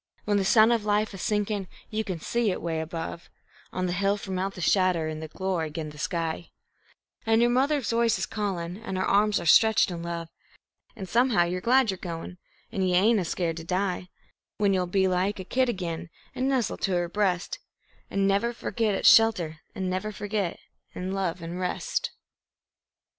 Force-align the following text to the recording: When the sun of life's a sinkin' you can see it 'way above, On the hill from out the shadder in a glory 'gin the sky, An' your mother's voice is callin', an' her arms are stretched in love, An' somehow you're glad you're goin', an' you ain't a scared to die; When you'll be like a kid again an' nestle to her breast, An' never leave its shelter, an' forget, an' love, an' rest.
When 0.25 0.37
the 0.37 0.43
sun 0.45 0.71
of 0.71 0.83
life's 0.83 1.13
a 1.13 1.17
sinkin' 1.19 1.67
you 1.91 2.03
can 2.03 2.19
see 2.19 2.49
it 2.49 2.59
'way 2.59 2.81
above, 2.81 3.29
On 3.71 3.85
the 3.85 3.91
hill 3.93 4.17
from 4.17 4.39
out 4.39 4.55
the 4.55 4.59
shadder 4.59 5.07
in 5.07 5.21
a 5.21 5.27
glory 5.27 5.69
'gin 5.69 5.91
the 5.91 5.99
sky, 5.99 6.49
An' 7.23 7.39
your 7.39 7.51
mother's 7.51 7.91
voice 7.91 8.17
is 8.17 8.25
callin', 8.25 8.77
an' 8.77 8.95
her 8.95 9.05
arms 9.05 9.39
are 9.39 9.45
stretched 9.45 9.91
in 9.91 10.01
love, 10.01 10.29
An' 10.95 11.05
somehow 11.05 11.43
you're 11.43 11.61
glad 11.61 11.91
you're 11.91 11.99
goin', 11.99 12.39
an' 12.71 12.81
you 12.81 12.95
ain't 12.95 13.19
a 13.19 13.25
scared 13.25 13.57
to 13.57 13.63
die; 13.63 14.09
When 14.57 14.73
you'll 14.73 14.87
be 14.87 15.07
like 15.07 15.39
a 15.39 15.43
kid 15.43 15.69
again 15.69 16.09
an' 16.33 16.47
nestle 16.47 16.77
to 16.77 16.93
her 16.93 17.07
breast, 17.07 17.59
An' 18.09 18.25
never 18.25 18.47
leave 18.59 18.81
its 18.81 19.07
shelter, 19.13 19.59
an' 19.75 20.11
forget, 20.13 20.57
an' 20.95 21.11
love, 21.11 21.43
an' 21.43 21.59
rest. 21.59 22.09